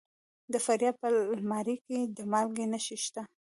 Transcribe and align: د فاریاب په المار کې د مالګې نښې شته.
د 0.53 0.55
فاریاب 0.65 0.95
په 1.01 1.07
المار 1.33 1.67
کې 1.85 1.97
د 2.17 2.17
مالګې 2.31 2.65
نښې 2.71 2.97
شته. 3.05 3.21